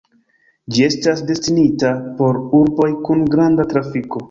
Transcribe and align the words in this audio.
Ĝi 0.77 0.85
estas 0.87 1.21
destinita 1.33 1.93
por 2.23 2.41
urboj 2.63 2.91
kun 3.05 3.25
granda 3.37 3.71
trafiko. 3.75 4.17